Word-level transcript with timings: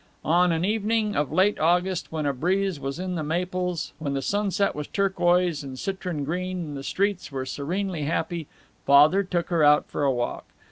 On 0.25 0.51
an 0.51 0.65
evening 0.65 1.15
of 1.15 1.31
late 1.31 1.59
August, 1.59 2.11
when 2.11 2.25
a 2.25 2.33
breeze 2.33 2.79
was 2.79 2.97
in 2.97 3.13
the 3.13 3.21
maples, 3.23 3.93
when 3.99 4.15
the 4.15 4.21
sunset 4.23 4.73
was 4.73 4.87
turquoise 4.87 5.61
and 5.61 5.77
citron 5.77 6.23
green 6.23 6.57
and 6.57 6.75
the 6.75 6.81
streets 6.83 7.31
were 7.31 7.45
serenely 7.45 8.05
happy, 8.05 8.47
Father 8.83 9.21
took 9.21 9.49
her 9.49 9.63
out 9.63 9.85
for 9.85 10.01
a 10.01 10.11
walk. 10.11 10.45